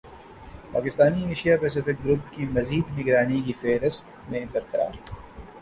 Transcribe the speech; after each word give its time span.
Pakistan 0.71 1.13
Asia 1.25 1.57
Pacific 1.57 2.03
group 2.05 2.31
کی 2.31 2.45
مزید 2.55 2.85
نگرانی 2.97 3.41
کی 3.41 3.53
فہرست 3.61 4.05
میں 4.29 4.45
برقرار 4.53 4.93